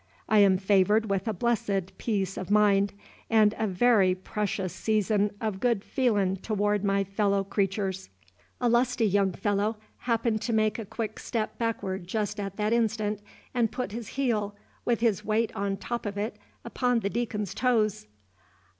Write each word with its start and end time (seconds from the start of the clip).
I 0.27 0.39
am 0.39 0.57
favored 0.57 1.11
with 1.11 1.27
a 1.27 1.33
blessed 1.33 1.95
peace 1.99 2.35
of 2.35 2.49
mind, 2.49 2.91
and 3.29 3.53
a 3.55 3.67
very 3.67 4.15
precious 4.15 4.73
season 4.73 5.29
of 5.39 5.59
good 5.59 5.83
feelin' 5.83 6.37
toward 6.37 6.83
my 6.83 7.03
fellow 7.03 7.43
creturs." 7.43 8.09
A 8.59 8.67
lusty 8.67 9.05
young 9.05 9.31
fellow 9.31 9.77
happened 9.99 10.41
to 10.41 10.53
make 10.53 10.79
a 10.79 10.85
quick 10.85 11.19
step 11.19 11.59
backward 11.59 12.07
just 12.07 12.39
at 12.39 12.55
that 12.57 12.73
instant, 12.73 13.21
and 13.53 13.71
put 13.71 13.91
his 13.91 14.07
heel, 14.17 14.55
with 14.85 15.01
his 15.01 15.23
weight 15.23 15.55
on 15.55 15.77
top 15.77 16.07
of 16.07 16.17
it, 16.17 16.35
upon 16.65 17.01
the 17.01 17.09
Deacon's 17.11 17.53
toes. 17.53 18.07